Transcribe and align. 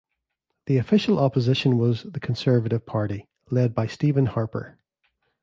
The 0.65 0.77
Official 0.77 1.19
Opposition 1.19 1.77
was 1.77 2.01
the 2.09 2.19
Conservative 2.19 2.87
Party, 2.87 3.27
led 3.51 3.75
by 3.75 3.85
Stephen 3.85 4.25
Harper. 4.25 4.79